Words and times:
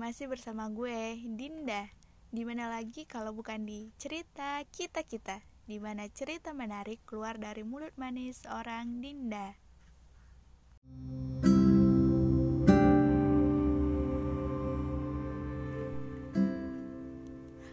masih 0.00 0.32
bersama 0.32 0.64
gue, 0.72 1.20
Dinda. 1.36 1.84
Di 2.32 2.40
mana 2.48 2.72
lagi 2.72 3.04
kalau 3.04 3.36
bukan 3.36 3.68
di 3.68 3.92
cerita 4.00 4.64
kita-kita, 4.72 5.44
di 5.68 5.76
mana 5.76 6.08
cerita 6.08 6.56
menarik 6.56 7.04
keluar 7.04 7.36
dari 7.36 7.60
mulut 7.60 7.92
manis 8.00 8.40
seorang 8.40 9.04
Dinda. 9.04 9.52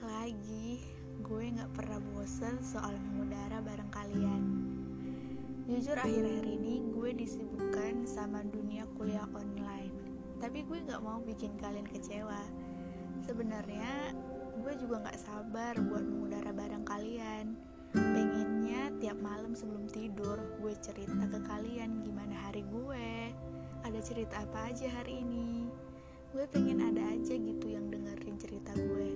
Lagi, 0.04 0.84
gue 1.23 1.44
gak 1.55 1.71
pernah 1.80 2.04
bosen 2.12 2.59
soal 2.59 2.91
mengudara 3.07 3.64
bareng 3.64 3.91
kalian. 3.96 4.44
Jujur 5.71 5.96
akhir-akhir 5.96 6.44
ini 6.44 6.91
gue 6.91 7.23
disibukkan 7.23 8.04
sama 8.04 8.44
dunia 8.44 8.84
kuliah 9.00 9.23
online 9.32 9.96
tapi 10.38 10.61
gue 10.65 10.77
nggak 10.85 11.01
mau 11.01 11.17
bikin 11.25 11.57
kalian 11.57 11.89
kecewa. 11.89 12.41
Sebenarnya 13.25 14.13
gue 14.62 14.73
juga 14.77 15.02
nggak 15.05 15.20
sabar 15.20 15.73
buat 15.81 16.05
mengudara 16.05 16.53
bareng 16.53 16.85
kalian. 16.85 17.57
Pengennya 17.93 18.93
tiap 19.02 19.17
malam 19.17 19.57
sebelum 19.57 19.89
tidur 19.89 20.38
gue 20.62 20.73
cerita 20.77 21.26
ke 21.26 21.39
kalian 21.49 22.05
gimana 22.05 22.38
hari 22.49 22.62
gue. 22.70 23.34
Ada 23.81 23.99
cerita 24.03 24.45
apa 24.45 24.70
aja 24.70 24.85
hari 25.02 25.26
ini? 25.26 25.65
Gue 26.35 26.45
pengen 26.51 26.84
ada 26.85 27.01
aja 27.17 27.34
gitu 27.34 27.65
yang 27.73 27.90
dengerin 27.90 28.38
cerita 28.38 28.76
gue. 28.77 29.09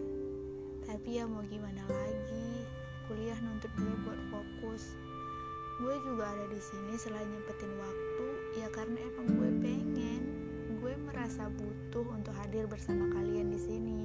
Tapi 0.87 1.21
ya 1.21 1.29
mau 1.29 1.45
gimana 1.45 1.85
lagi? 1.85 2.65
Kuliah 3.05 3.37
nuntut 3.43 3.69
gue 3.77 3.95
buat 4.07 4.21
fokus. 4.33 4.97
Gue 5.77 5.97
juga 6.01 6.33
ada 6.33 6.45
di 6.49 6.61
sini 6.61 6.93
selain 6.97 7.29
nyempetin 7.29 7.73
waktu 7.77 8.27
ya 8.57 8.67
karena 8.73 8.99
emang 9.01 9.27
gue 9.33 9.51
pengen 9.61 10.40
gue 10.81 10.97
merasa 10.97 11.45
butuh 11.45 12.09
untuk 12.09 12.33
hadir 12.41 12.65
bersama 12.65 13.05
kalian 13.13 13.53
di 13.53 13.59
sini. 13.61 14.03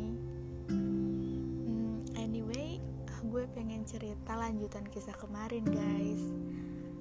Hmm, 0.68 2.04
anyway, 2.20 2.76
gue 3.32 3.48
pengen 3.56 3.80
cerita 3.88 4.36
lanjutan 4.36 4.84
kisah 4.92 5.16
kemarin, 5.16 5.64
guys. 5.64 6.20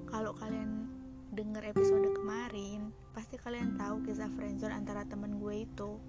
Kalau 0.08 0.32
kalian 0.40 0.88
denger 1.36 1.76
episode 1.76 2.08
kemarin, 2.16 2.88
pasti 3.12 3.36
kalian 3.36 3.76
tahu 3.76 4.00
kisah 4.08 4.32
friendzone 4.32 4.72
antara 4.72 5.04
temen 5.04 5.36
gue 5.44 5.68
itu. 5.68 6.00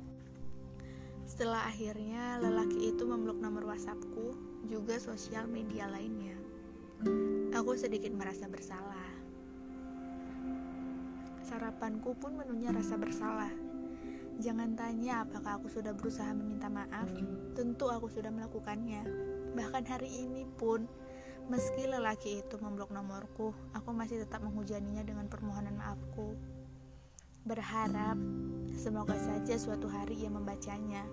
Setelah 1.28 1.68
akhirnya 1.68 2.40
lelaki 2.40 2.96
itu 2.96 3.04
memeluk 3.04 3.36
nomor 3.44 3.68
WhatsAppku, 3.68 4.32
juga 4.72 4.96
sosial 4.96 5.44
media 5.44 5.92
lainnya. 5.92 6.40
Aku 7.52 7.76
sedikit 7.76 8.16
merasa 8.16 8.48
bersalah 8.48 9.17
Sarapanku 11.58 12.14
pun 12.22 12.38
menunya 12.38 12.70
rasa 12.70 13.02
bersalah. 13.02 13.50
Jangan 14.38 14.78
tanya 14.78 15.26
apakah 15.26 15.58
aku 15.58 15.74
sudah 15.74 15.90
berusaha 15.90 16.30
meminta 16.30 16.70
maaf, 16.70 17.10
tentu 17.58 17.90
aku 17.90 18.06
sudah 18.14 18.30
melakukannya. 18.30 19.02
Bahkan 19.58 19.90
hari 19.90 20.22
ini 20.22 20.46
pun, 20.46 20.86
meski 21.50 21.90
lelaki 21.90 22.46
itu 22.46 22.62
memblok 22.62 22.94
nomorku, 22.94 23.58
aku 23.74 23.90
masih 23.90 24.22
tetap 24.22 24.46
menghujaninya 24.46 25.02
dengan 25.02 25.26
permohonan 25.26 25.82
maafku. 25.82 26.38
Berharap 27.50 28.22
semoga 28.78 29.18
saja 29.18 29.58
suatu 29.58 29.90
hari 29.90 30.14
ia 30.14 30.30
membacanya, 30.30 31.10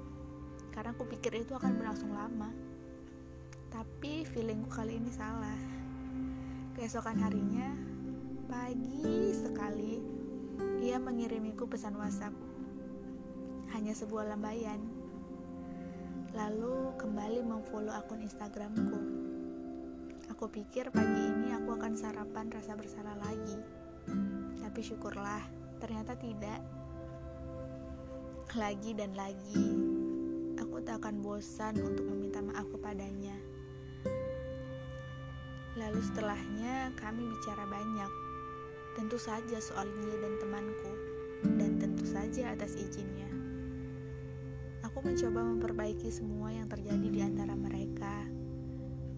karena 0.76 0.92
aku 0.92 1.08
pikir 1.08 1.40
itu 1.40 1.56
akan 1.56 1.72
berlangsung 1.80 2.12
lama. 2.12 2.52
Tapi 3.72 4.28
feelingku 4.28 4.68
kali 4.68 5.00
ini 5.00 5.08
salah. 5.08 5.56
Keesokan 6.76 7.16
harinya, 7.16 7.72
pagi 8.44 9.32
sekali, 9.32 10.23
ia 10.84 11.00
mengirimiku 11.00 11.64
pesan 11.64 11.96
WhatsApp. 11.96 12.34
Hanya 13.72 13.96
sebuah 13.96 14.30
lambaian. 14.30 14.78
Lalu 16.34 16.92
kembali 16.98 17.40
memfollow 17.46 17.94
akun 17.94 18.20
Instagramku. 18.20 18.98
Aku 20.34 20.50
pikir 20.50 20.90
pagi 20.90 21.30
ini 21.30 21.54
aku 21.54 21.78
akan 21.78 21.94
sarapan 21.94 22.50
rasa 22.50 22.74
bersalah 22.74 23.14
lagi. 23.22 23.58
Tapi 24.60 24.80
syukurlah, 24.82 25.40
ternyata 25.78 26.18
tidak. 26.18 26.60
Lagi 28.54 28.94
dan 28.94 29.14
lagi, 29.18 29.66
aku 30.58 30.82
tak 30.82 31.02
akan 31.02 31.22
bosan 31.22 31.74
untuk 31.82 32.06
meminta 32.06 32.38
maaf 32.42 32.66
kepadanya. 32.70 33.34
Lalu 35.74 36.00
setelahnya 36.06 36.94
kami 36.94 37.26
bicara 37.26 37.66
banyak 37.66 38.23
Tentu 38.94 39.18
saja 39.18 39.58
soal 39.58 39.90
dia 39.98 40.14
dan 40.22 40.38
temanku, 40.38 40.92
dan 41.58 41.82
tentu 41.82 42.06
saja 42.06 42.54
atas 42.54 42.78
izinnya. 42.78 43.26
Aku 44.86 45.02
mencoba 45.02 45.42
memperbaiki 45.42 46.14
semua 46.14 46.54
yang 46.54 46.70
terjadi 46.70 47.08
di 47.10 47.18
antara 47.18 47.58
mereka, 47.58 48.22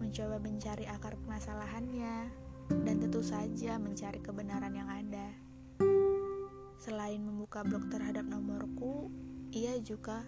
mencoba 0.01 0.41
mencari 0.41 0.89
akar 0.89 1.13
permasalahannya, 1.21 2.33
dan 2.73 2.95
tentu 2.97 3.21
saja 3.21 3.77
mencari 3.77 4.17
kebenaran 4.17 4.73
yang 4.73 4.89
ada. 4.89 5.29
Selain 6.81 7.21
membuka 7.21 7.61
blog 7.61 7.85
terhadap 7.93 8.25
nomorku, 8.25 9.13
ia 9.53 9.77
juga 9.77 10.25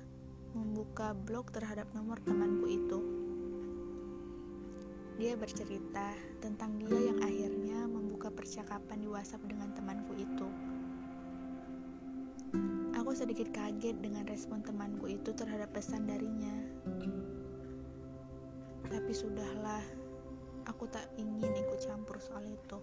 membuka 0.54 1.18
blog 1.18 1.50
terhadap 1.50 1.90
nomor 1.98 2.22
temanku 2.22 2.70
itu. 2.70 3.00
Dia 5.18 5.34
bercerita 5.40 6.14
tentang 6.44 6.78
dia 6.80 6.99
percakapan 8.50 8.98
di 8.98 9.06
WhatsApp 9.06 9.46
dengan 9.46 9.70
temanku 9.78 10.18
itu. 10.18 10.50
Aku 12.98 13.14
sedikit 13.14 13.54
kaget 13.54 14.02
dengan 14.02 14.26
respon 14.26 14.66
temanku 14.66 15.06
itu 15.06 15.30
terhadap 15.38 15.70
pesan 15.70 16.10
darinya. 16.10 16.58
Tapi 18.90 19.14
sudahlah, 19.14 19.86
aku 20.66 20.90
tak 20.90 21.06
ingin 21.22 21.46
ikut 21.62 21.78
campur 21.78 22.18
soal 22.18 22.42
itu. 22.50 22.82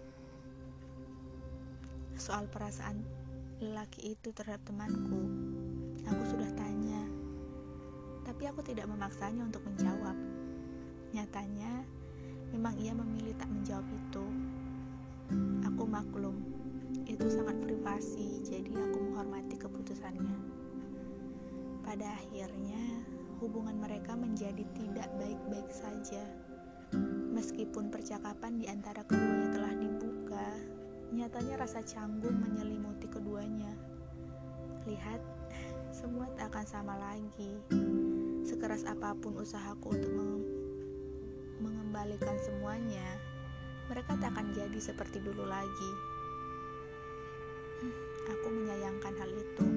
Soal 2.15 2.47
perasaan 2.47 3.03
lelaki 3.59 4.15
itu 4.15 4.31
terhadap 4.31 4.63
temanku, 4.71 5.19
aku 6.07 6.23
sudah 6.31 6.47
tanya. 6.55 7.03
Tapi 8.23 8.47
aku 8.47 8.63
tidak 8.63 8.87
memaksanya 8.87 9.43
untuk 9.43 9.67
menjawab. 9.67 10.15
Nyatanya, 11.11 11.83
memang 12.55 12.79
ia 12.79 12.95
memilih 12.95 13.35
tak 13.35 13.51
menjawab 13.51 13.83
itu. 13.91 14.55
Aku 15.67 15.83
maklum, 15.83 16.39
itu 17.03 17.27
sangat 17.27 17.59
privasi, 17.59 18.39
jadi 18.47 18.71
aku 18.71 19.11
menghormati 19.11 19.59
keputusannya. 19.59 20.39
Pada 21.83 22.15
akhirnya, 22.15 23.03
hubungan 23.43 23.75
mereka 23.75 24.15
menjadi 24.15 24.63
tidak 24.71 25.11
baik-baik 25.19 25.67
saja. 25.67 26.23
Meskipun 27.35 27.91
percakapan 27.91 28.55
di 28.55 28.71
antara 28.71 29.03
keduanya 29.03 29.51
telah 29.51 29.73
dibuka, 29.75 30.47
nyatanya 31.11 31.59
rasa 31.59 31.83
canggung 31.83 32.39
menyelimuti 32.39 33.11
keduanya. 33.11 33.75
Lihat, 34.87 35.19
semua 35.91 36.31
tak 36.39 36.55
akan 36.55 36.65
sama 36.65 36.95
lagi. 36.95 37.51
Sekeras 38.47 38.87
apa 38.87 39.11
pun 39.19 39.35
usahaku 39.43 39.91
untuk 39.91 40.11
mengembalikan 41.59 42.39
semuanya, 42.39 43.03
mereka 43.87 44.19
tak 44.19 44.35
akan 44.35 44.51
jadi 44.51 44.79
seperti 44.79 45.23
dulu 45.23 45.47
lagi. 45.47 45.91
Hmm, 47.79 47.95
aku 48.27 48.47
menyayangkan 48.51 49.13
hal 49.15 49.31
itu. 49.31 49.67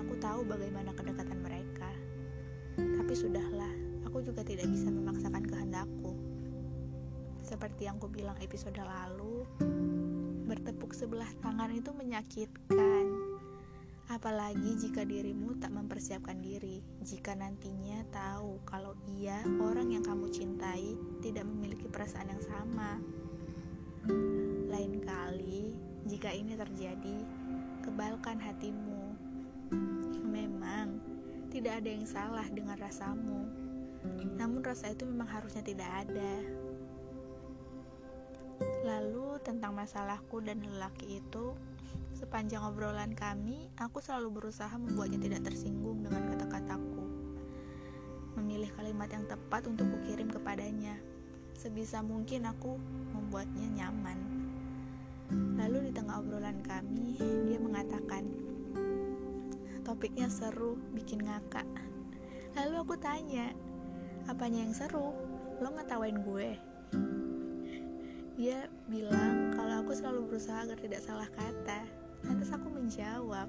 Aku 0.00 0.12
tahu 0.16 0.40
bagaimana 0.48 0.96
kedekatan 0.96 1.44
mereka. 1.44 1.92
Tapi 2.74 3.12
sudahlah, 3.12 3.70
aku 4.08 4.24
juga 4.24 4.40
tidak 4.40 4.72
bisa 4.72 4.88
memaksakan 4.88 5.44
kehendakku. 5.44 6.16
Seperti 7.44 7.84
yang 7.84 8.00
ku 8.00 8.08
bilang 8.08 8.40
episode 8.40 8.80
lalu, 8.80 9.44
bertepuk 10.48 10.96
sebelah 10.96 11.28
tangan 11.44 11.68
itu 11.68 11.92
menyakitkan. 11.92 13.04
Apalagi 14.08 14.76
jika 14.76 15.04
dirimu 15.04 15.56
tak 15.60 15.72
mempersiapkan 15.72 16.36
diri, 16.40 16.80
jika 17.00 17.32
nantinya 17.32 18.04
tahu 18.12 18.60
kalau 18.68 18.92
ia, 19.08 19.40
orang 19.60 19.92
yang 19.92 20.04
kamu 20.04 20.28
cintai, 20.28 20.96
tidak 21.24 21.48
memiliki 21.48 21.88
perasaan 21.88 22.32
yang 22.32 22.44
sama. 22.44 23.00
Lain 24.84 25.00
kali, 25.00 25.72
jika 26.04 26.28
ini 26.28 26.60
terjadi, 26.60 27.24
kebalkan 27.80 28.36
hatimu. 28.36 29.16
Memang, 30.28 31.00
tidak 31.48 31.80
ada 31.80 31.88
yang 31.88 32.04
salah 32.04 32.44
dengan 32.52 32.76
rasamu. 32.76 33.48
Namun 34.36 34.60
rasa 34.60 34.92
itu 34.92 35.08
memang 35.08 35.24
harusnya 35.24 35.64
tidak 35.64 35.88
ada. 35.88 36.32
Lalu 38.84 39.40
tentang 39.40 39.72
masalahku 39.72 40.44
dan 40.44 40.60
lelaki 40.60 41.16
itu, 41.16 41.56
sepanjang 42.12 42.60
obrolan 42.68 43.16
kami, 43.16 43.72
aku 43.80 44.04
selalu 44.04 44.36
berusaha 44.36 44.76
membuatnya 44.76 45.16
tidak 45.16 45.48
tersinggung 45.48 46.04
dengan 46.04 46.28
kata-kataku. 46.28 47.08
Memilih 48.36 48.68
kalimat 48.76 49.08
yang 49.08 49.24
tepat 49.32 49.64
untuk 49.64 49.88
kukirim 49.96 50.28
kepadanya 50.28 51.00
sebisa 51.56 52.02
mungkin 52.04 52.44
aku 52.44 52.76
membuatnya 53.16 53.64
nyaman. 53.72 54.33
Tengah 55.94 56.18
obrolan 56.18 56.58
kami, 56.66 57.14
dia 57.22 57.58
mengatakan, 57.62 58.26
topiknya 59.86 60.26
seru, 60.26 60.74
bikin 60.90 61.22
ngakak. 61.22 61.64
Lalu 62.58 62.74
aku 62.82 62.94
tanya, 62.98 63.54
apanya 64.26 64.66
yang 64.66 64.74
seru? 64.74 65.14
Lo 65.62 65.70
ngetawain 65.70 66.18
gue? 66.18 66.58
Dia 68.34 68.66
bilang 68.90 69.54
kalau 69.54 69.86
aku 69.86 69.94
selalu 69.94 70.34
berusaha 70.34 70.66
agar 70.66 70.74
tidak 70.82 70.98
salah 70.98 71.30
kata. 71.30 71.86
Lantas 72.26 72.50
aku 72.50 72.66
menjawab, 72.74 73.46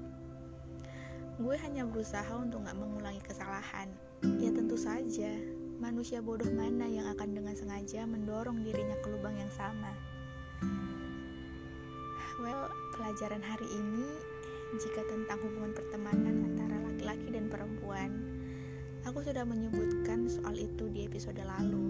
gue 1.42 1.56
hanya 1.66 1.82
berusaha 1.82 2.30
untuk 2.38 2.62
gak 2.62 2.78
mengulangi 2.78 3.18
kesalahan. 3.26 3.90
Ya 4.38 4.54
tentu 4.54 4.78
saja, 4.78 5.34
manusia 5.82 6.22
bodoh 6.22 6.48
mana 6.54 6.86
yang 6.86 7.10
akan 7.10 7.34
dengan 7.34 7.58
sengaja 7.58 8.06
mendorong 8.06 8.62
dirinya 8.62 8.94
ke 9.02 9.10
lubang 9.10 9.34
yang 9.34 9.50
sama. 9.50 9.90
Well, 12.36 12.68
pelajaran 12.92 13.40
hari 13.40 13.64
ini 13.64 14.20
jika 14.76 15.00
tentang 15.08 15.40
hubungan 15.40 15.72
pertemanan 15.72 16.44
antara 16.52 16.76
laki-laki 16.84 17.32
dan 17.32 17.48
perempuan. 17.48 18.12
Aku 19.08 19.24
sudah 19.24 19.40
menyebutkan 19.48 20.28
soal 20.28 20.52
itu 20.52 20.92
di 20.92 21.08
episode 21.08 21.40
lalu. 21.40 21.80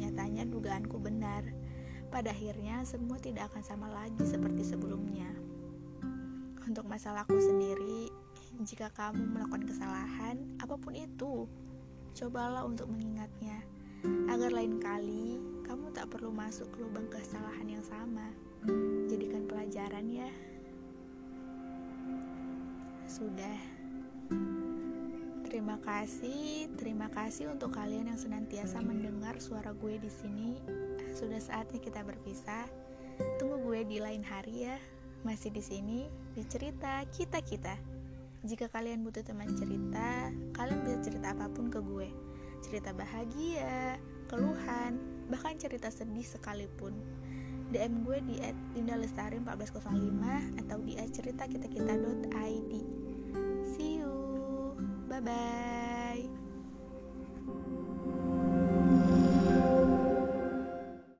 Nyatanya 0.00 0.48
dugaanku 0.48 0.96
benar. 0.96 1.44
Pada 2.08 2.32
akhirnya 2.32 2.80
semua 2.88 3.20
tidak 3.20 3.52
akan 3.52 3.60
sama 3.60 3.92
lagi 3.92 4.24
seperti 4.24 4.64
sebelumnya. 4.72 5.28
Untuk 6.64 6.88
masalahku 6.88 7.36
sendiri, 7.36 8.08
jika 8.64 8.88
kamu 8.96 9.20
melakukan 9.36 9.68
kesalahan, 9.68 10.40
apa 10.64 10.80
pun 10.80 10.96
itu, 10.96 11.44
cobalah 12.16 12.64
untuk 12.64 12.88
mengingatnya 12.88 13.60
agar 14.32 14.48
lain 14.48 14.80
kali 14.80 15.36
kamu 15.68 15.92
tak 15.92 16.08
perlu 16.08 16.32
masuk 16.32 16.72
ke 16.72 16.80
lubang 16.80 17.04
kesalahan 17.12 17.68
yang 17.68 17.84
sama 17.84 18.32
jadikan 19.08 19.48
pelajaran 19.48 20.06
ya. 20.10 20.30
Sudah. 23.08 23.58
Terima 25.50 25.82
kasih, 25.82 26.70
terima 26.78 27.10
kasih 27.10 27.50
untuk 27.50 27.74
kalian 27.74 28.06
yang 28.06 28.20
senantiasa 28.20 28.78
mendengar 28.86 29.34
suara 29.42 29.74
gue 29.74 29.98
di 29.98 30.06
sini. 30.06 30.54
Sudah 31.10 31.42
saatnya 31.42 31.82
kita 31.82 32.06
berpisah. 32.06 32.70
Tunggu 33.36 33.58
gue 33.66 33.82
di 33.82 33.98
lain 33.98 34.22
hari 34.22 34.70
ya. 34.70 34.78
Masih 35.26 35.50
di 35.50 35.60
sini 35.60 36.06
di 36.38 36.46
cerita 36.46 37.02
kita-kita. 37.10 37.74
Jika 38.40 38.72
kalian 38.72 39.04
butuh 39.04 39.20
teman 39.20 39.52
cerita, 39.52 40.32
kalian 40.56 40.80
bisa 40.86 40.98
cerita 41.02 41.36
apa 41.36 41.50
pun 41.52 41.68
ke 41.68 41.82
gue. 41.82 42.08
Cerita 42.64 42.94
bahagia, 42.96 44.00
keluhan, 44.30 44.96
bahkan 45.28 45.58
cerita 45.60 45.92
sedih 45.92 46.24
sekalipun. 46.24 46.94
DM 47.70 48.02
gue 48.02 48.18
di 48.26 48.36
@lindalestari1405 48.74 50.58
atau 50.66 50.78
di 50.82 50.98
@ceritakitakita.id. 50.98 52.72
See 53.64 54.02
you. 54.02 54.10
Bye 55.06 55.22
bye. 55.22 55.99